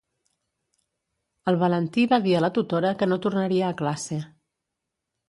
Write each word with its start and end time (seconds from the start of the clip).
El 1.51 1.59
Valentí 1.63 2.05
va 2.13 2.19
dir 2.23 2.33
a 2.37 2.41
la 2.45 2.49
tutora 2.55 2.95
que 3.03 3.09
no 3.13 3.19
tornaria 3.27 3.69
a 3.69 3.77
classe. 3.83 4.19